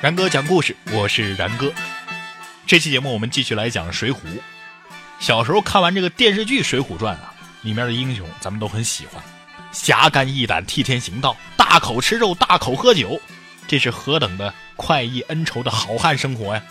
[0.00, 1.70] 然哥讲故事，我是然哥。
[2.66, 4.14] 这期节目我们继续来讲《水浒》。
[5.18, 9.22] 小时候看完这个电视剧《水浒传》啊，里面的英雄咱们都很喜欢，
[9.72, 13.20] 侠肝义胆、替天行道、大口吃肉、大口喝酒，
[13.68, 16.62] 这是何等的快意恩仇的好汉生活呀！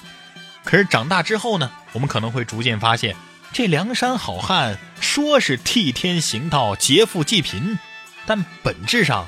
[0.64, 3.16] 可是长大之后呢，我们可能会逐渐发现，
[3.54, 7.78] 这梁山好汉说是替天行道、劫富济贫，
[8.26, 9.28] 但本质上。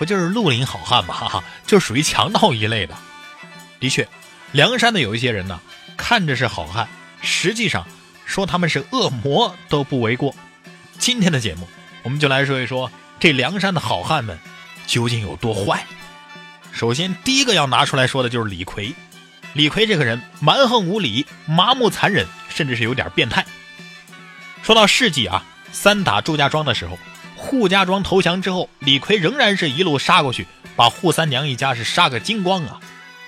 [0.00, 1.12] 不就是绿林好汉吗？
[1.20, 2.96] 哈哈，就属于强盗一类的。
[3.78, 4.08] 的确，
[4.50, 5.60] 梁山的有一些人呢，
[5.94, 6.88] 看着是好汉，
[7.20, 7.86] 实际上
[8.24, 10.34] 说他们是恶魔都不为过。
[10.98, 11.68] 今天的节目，
[12.02, 14.38] 我们就来说一说这梁山的好汉们
[14.86, 15.84] 究竟有多坏。
[16.72, 18.94] 首先，第一个要拿出来说的就是李逵。
[19.52, 23.44] 李逵这个人蛮横无理、麻木残忍，甚至是有点变态。
[24.62, 26.98] 说到事迹啊，三打祝家庄的时候。
[27.50, 30.46] 扈家庄投降之后，李逵仍然是一路杀过去，
[30.76, 32.78] 把扈三娘一家是杀个精光啊！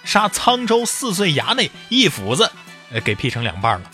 [0.05, 2.53] 杀沧州四岁衙内一斧子，
[2.92, 3.91] 呃，给劈成两半了。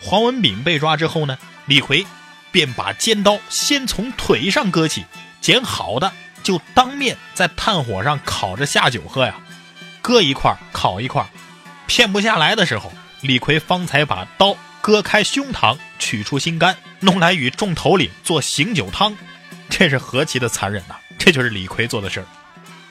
[0.00, 2.06] 黄文炳被抓之后呢，李逵
[2.52, 5.04] 便把尖刀先从腿上割起，
[5.40, 6.12] 捡好的
[6.44, 9.34] 就当面在炭火上烤着下酒喝呀，
[10.00, 11.28] 割一块烤一块，
[11.88, 19.16] 骗不下来的时候，李逵方才把刀割开胸膛，取出心肝，弄来与众头领做醒酒汤。
[19.74, 20.94] 这是何其的残忍呐！
[21.18, 22.26] 这就是李逵做的事儿。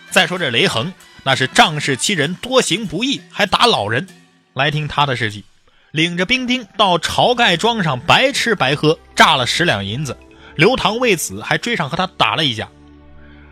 [0.09, 4.07] 再说这雷横，那是仗势欺人，多行不义，还打老人。
[4.53, 5.45] 来听他的事迹：
[5.91, 10.17] 领着兵丁到晁盖庄上白吃白喝，诈了十两银子。
[10.55, 12.67] 刘唐为此还追上和他打了一架。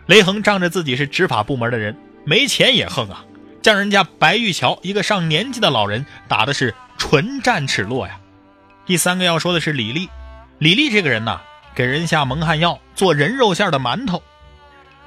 [0.06, 3.24] 雷横仗着自己是执法部门的人，没钱也横啊，
[3.62, 8.18] 将人家白玉桥一个上年纪的老人打的是唇战齿落呀。
[8.84, 10.10] 第三个要说的是李立，
[10.58, 11.40] 李立这个人呐。
[11.72, 14.22] 给人下蒙汗药，做人肉馅的馒头。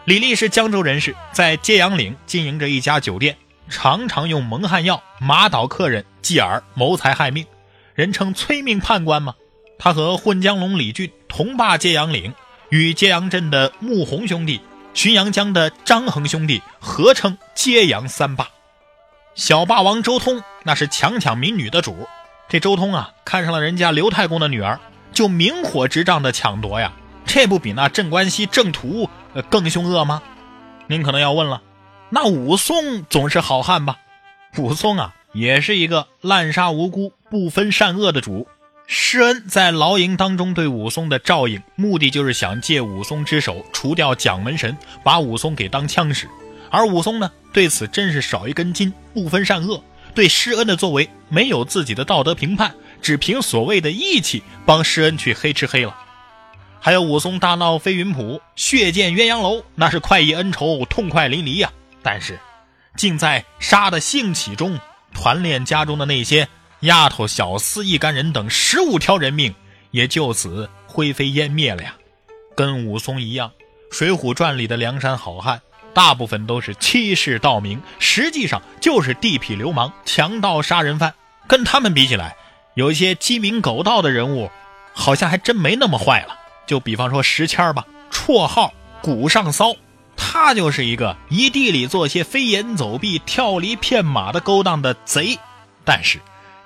[0.05, 3.38] 李立是江州人士，在揭阳岭经营着一家酒店，
[3.69, 7.45] 常常用蒙汗药麻倒客人，继而谋财害命，
[7.94, 9.35] 人称催命判官嘛。
[9.78, 12.34] 他和混江龙李俊同霸揭阳岭，
[12.69, 14.59] 与揭阳镇的穆弘兄弟、
[14.95, 18.50] 浔阳江的张衡兄弟合称揭阳三霸。
[19.35, 22.07] 小霸王周通那是强抢民女的主，
[22.50, 24.79] 这周通啊，看上了人家刘太公的女儿。
[25.13, 26.91] 就明火执仗的抢夺呀，
[27.25, 29.09] 这不比那镇关西郑屠
[29.50, 30.22] 更凶恶吗？
[30.88, 31.61] 您可能要问了，
[32.09, 33.97] 那武松总是好汉吧？
[34.57, 38.47] 武松啊，也是一个滥杀无辜、不分善恶的主。
[38.85, 46.28] 施恩在牢营当中对武松的照应，目的就是想借武松之手除掉蒋门神，把武松给当枪使。
[46.69, 49.81] 而武松呢，对此真是少一根筋，不分善恶，
[50.13, 52.75] 对施恩的作为没有自己的道德评判。
[53.01, 55.95] 只凭所谓的义气帮施恩去黑吃黑了，
[56.85, 61.71] 还有武松大闹飞云浦、血溅鸳鸯楼，那是快意恩仇、痛快淋漓呀。
[62.01, 62.38] 但是，
[62.97, 64.77] 竟在杀的兴起中，
[65.13, 66.45] 团练家中的那些
[66.81, 69.55] 丫头、小厮一干人等十五条人命，
[69.91, 71.95] 也就此灰飞烟灭了呀。
[72.53, 73.50] 跟武松一样，
[73.95, 75.61] 《水浒传》里的梁山好汉，
[75.94, 81.13] 大部分都是欺世盗名，实际上就是地痞流氓、强盗、杀人犯。
[81.47, 82.35] 跟他们比起来，
[82.73, 84.51] 有一些鸡鸣狗盗的人物，
[84.94, 86.41] 好像还真没那么坏了。
[86.66, 89.75] 就比方说石谦吧，绰号古上骚，
[90.16, 95.38] 他就是一个一地里做些飞檐走壁、跳离骗马的勾当的贼。
[95.85, 96.19] 但是，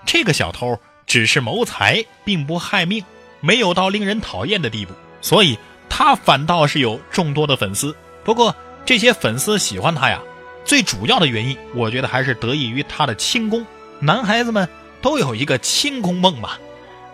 [0.06, 3.04] 这个小偷只是谋财，并不害命，
[3.40, 5.58] 没有到令人讨厌的地步，所以
[5.90, 7.96] 他反倒是有众多的粉丝。
[8.24, 10.22] 不过，这些粉丝喜欢他呀，
[10.64, 13.66] 最主要的原因，我觉得还是得益于他的轻功。
[14.00, 14.68] 男孩子们。
[15.00, 16.54] 都有一个轻功梦嘛，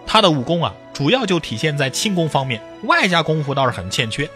[0.08, 4.30] 他的武功啊，主要就体现在轻功方面，外加功夫倒是很欠缺。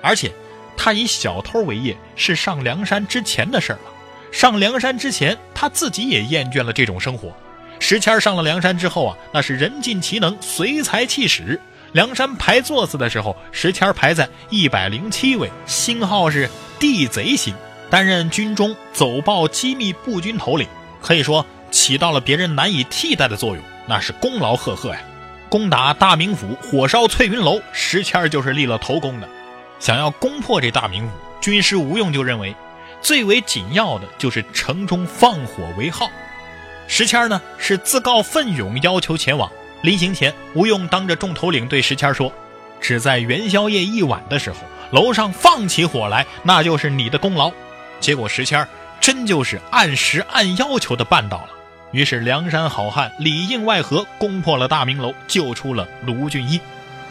[0.00, 0.32] 而且，
[0.76, 3.90] 他以小偷为业是上梁山之前的事儿了。
[4.32, 7.32] 上梁山之前，他自己也厌倦了这种生活。
[7.78, 11.60] 石谦上了梁山之后啊，那是人尽其能，随才气使。
[11.92, 16.48] 梁山排座次的时候，石谦排在一百零七位，星号是
[16.78, 17.54] 地贼星，
[17.90, 20.68] 担任军中走报机密步军头领，
[21.02, 21.44] 可以说。
[21.72, 25.00] 起到了别人难以替代的作用，那是功劳赫赫呀！
[25.50, 29.28] 攻打大名府，火烧翠云楼，石谦就是立了头功的。
[29.80, 32.54] 想要攻破这大名府，军师吴用就认为，
[33.02, 36.08] 最为紧要的就是城中放火为号。
[36.86, 39.50] 石谦呢是自告奋勇，要求前往。
[39.82, 42.32] 临行前，吴用当着众头领对石谦说
[42.80, 44.58] ：“只在元宵夜一晚的时候，
[44.92, 47.50] 楼上放起火来，那就是你的功劳。”
[47.98, 48.64] 结果石谦
[49.00, 51.48] 真就是按时按要求的办到了。
[51.92, 56.60] 于是，梁山好汉里应外合，攻破了大明楼，救出了卢俊义。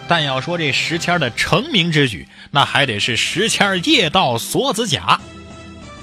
[0.07, 5.19] 但要说这石谦的成名之举，那还得是石谦夜盗锁子甲。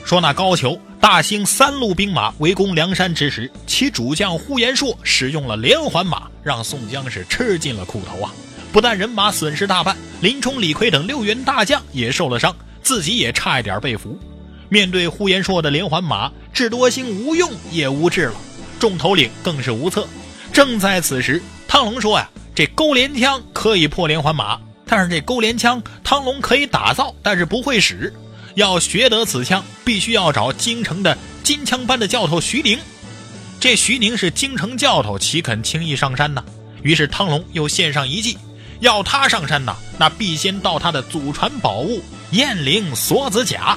[0.05, 8.33] 说那高俅大兴三路兵马围攻梁山之时，其主将呼延灼使用了连环马，让宋江是吃尽了苦头啊！
[8.73, 14.19] 不但人马损失大半，林冲、李逵等六员大将也受了伤，自己也差一点被俘。
[14.69, 18.35] 面对呼延灼的连环马，智多星无用也无智了，
[18.79, 20.07] 众头领更是无策。
[20.53, 28.13] 正在此时，汤龙说呀：“这钩镰枪可以破连环马，但是这钩镰枪汤龙可以打造，但是不会使。
[28.55, 32.79] 要学得此枪，必须要找京城的金枪班的教头徐宁。
[33.61, 36.43] 这徐宁是京城教头，岂肯轻易上山呢？
[36.83, 38.39] 于是汤龙又献上一计，
[38.81, 43.77] 要他上山呐，那必先盗他的祖传宝物燕翎锁子甲。”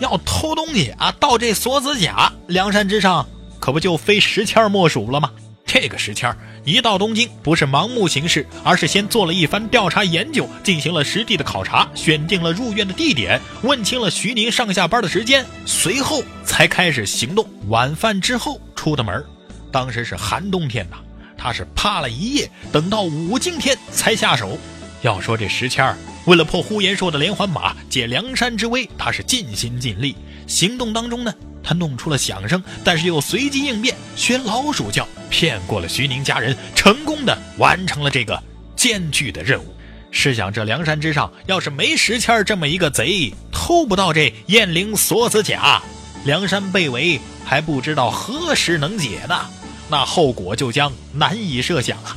[0.00, 1.12] 要偷东西啊！
[1.20, 3.28] 盗这锁子甲，梁山之上
[3.60, 5.30] 可不就非石谦莫属了吗？
[5.64, 6.34] 这个石谦
[6.64, 17.48] 一到东京，不是盲目行事，而是先做了一番调查研究，进行了实地的考察，选定了入院的地点，问清了徐宁上下班的时间，随后才开始行动。
[17.68, 19.24] 晚饭之后出的门，
[19.70, 20.96] 当时是寒冬天呐，
[21.38, 24.58] 他是趴了一夜，等到五更天才下手。
[25.02, 25.94] 要说这石谦。
[26.26, 30.14] 为了破呼延灼的连环马，解梁山之危，他是尽心尽力。
[30.46, 31.32] 行动当中呢，
[31.70, 38.42] 他弄出了响声，但是又随机应变，学老鼠叫，骗过了徐宁家人，成功的完成了这个
[38.74, 39.72] 艰巨的任务。
[40.10, 45.80] 试想，这梁山之上要是没石谦这么一个贼，偷不到这燕翎锁子甲，
[46.24, 49.46] 梁山被围还不知道何时能解呢？
[49.88, 52.16] 那后果就将难以设想啊！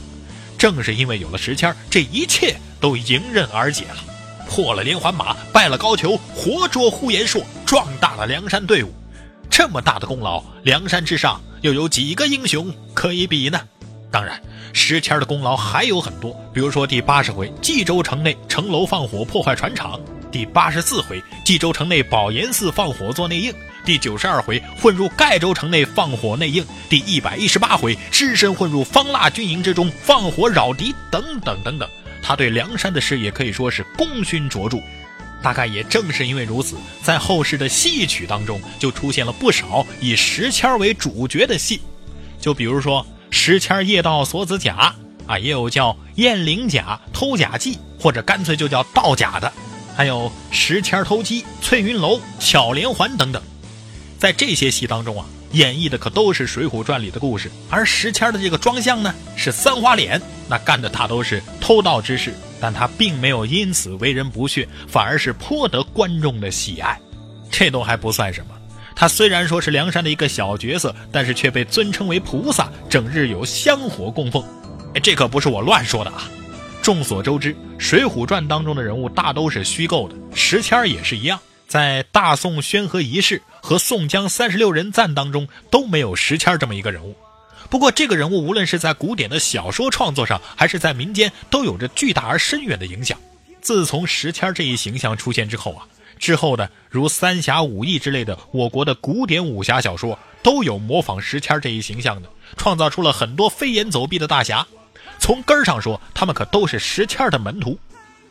[0.57, 3.97] 正是因为有了石谦这一切都迎刃而解了，
[4.49, 8.91] 破了连环马，败了高俅，活捉呼延灼，壮大了梁山队伍。
[9.55, 13.61] 这么大的功劳，梁山之上又有几个英雄可以比呢？
[14.09, 14.41] 当然，
[14.73, 20.01] 石谦的功劳还有很多，比如说第八十回冀州城内城楼放火破坏船厂，
[20.31, 23.53] 第八十四回冀州城内宝岩寺放火做内应。
[23.85, 31.87] 第九十二回混入盖州城内放火内应，第一百一十八回只身混入方腊军营之中放火扰敌，等等等等。
[32.23, 34.79] 他对梁山的事业可以说是功勋卓著。
[35.43, 41.81] 大概也正是因为如此，在后世的戏曲当中就出现了不少以石谦为主角的戏，
[42.39, 44.95] 就比如说石谦夜盗锁子甲
[45.27, 49.51] 啊，也有叫燕翎甲偷甲记，或者干脆就叫盗甲的，
[49.95, 53.41] 还有石谦偷鸡、翠云楼巧连环等等。
[54.17, 66.97] 在这些戏当中啊，演绎的可都是《水浒传》里的故事，而石谦的这个装相呢是三花脸，那干的大都是偷盗之事，但他并没有因此为人不屑，反而是颇得观众的喜爱。
[67.51, 68.55] 这都还不算什么，
[68.95, 74.41] 他虽然说是梁山的一个小角色，但是却被尊称为菩萨，整日有香火供奉。
[74.95, 76.23] 哎，这可不是我乱说的啊！
[76.81, 81.37] 众所周知，《水浒传》当中的人物大都是虚构的，石谦也是一样。
[81.67, 87.13] 在大宋宣和仪式和宋江三十六人赞当中都没有石谦这么一个人物。
[87.73, 93.17] 不过，这个人物无论是在古典的小说创作上，还是在民间，都有着巨大而深远的影响。
[93.61, 95.87] 自从石谦这一形象出现之后啊，
[96.19, 104.63] 之后的如三侠五义之类的我国的古典武侠小说都有模仿石谦这一形象的，创造出了很多飞檐走壁的大侠。
[105.17, 107.75] 从根儿上说，他们可都是石谦的门徒。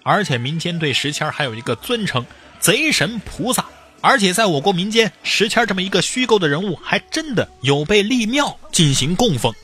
[0.05, 2.25] 而且民间对石谦还有一个尊称。
[2.61, 3.65] 贼神菩萨，
[4.03, 9.55] 而且在我国民间，石谦这么一个虚构的人物，还真的有被立庙进行供奉。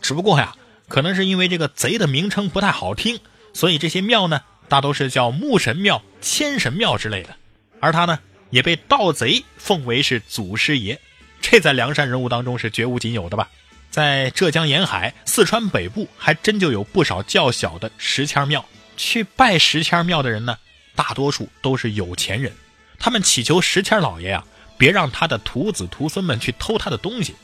[0.00, 0.54] 只不过呀，
[0.88, 3.18] 可能是因为这个贼的名称不太好听，
[3.52, 7.34] 所以这些庙呢，大都是叫木神庙、千神庙之类的。
[7.80, 10.98] 而他呢，也被盗贼奉为是祖师爷，
[11.40, 13.48] 这在梁山人物当中是绝无仅有的吧？
[13.90, 18.64] 在浙江沿海、四川北部，还真就有不少较小的石谦庙。
[18.96, 20.56] 去拜石谦庙的人呢？
[20.94, 22.52] 大多数都是有钱人，
[22.98, 24.44] 他们祈求石谦老爷啊，
[24.76, 27.34] 别让他的徒子徒孙们去偷他的东西。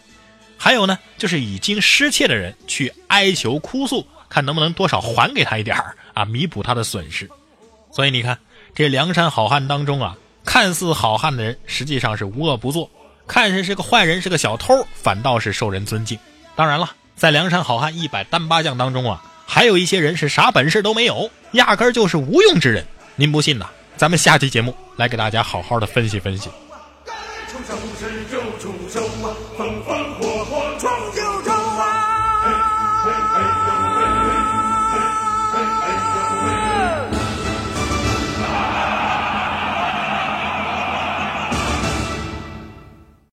[0.57, 7.29] 还有呢，就是已经失窃的人去哀求哭诉，看能不能多少还给他一点儿啊，弥补他的损失。
[7.93, 8.39] 所以你看，
[8.75, 12.89] 这梁山好汉当中啊，看似好汉的人，实际上是无恶不作；
[13.27, 16.19] 看似是个坏人，是个小偷，反倒是受人尊敬。
[16.57, 22.87] 当然了，在梁山好汉一百单八将当中啊，还有一些人是啥本事都没有，压根儿就是无用之人。
[23.17, 23.69] 您不信呐？
[23.97, 26.51] 咱们下期节目来给大家好好的分析分析。
[27.05, 27.13] 该
[27.47, 32.45] 出手时就出手嘛，风风火火闯九州嘛。
[32.45, 32.51] 嘿
[33.05, 33.54] 嘿嘿。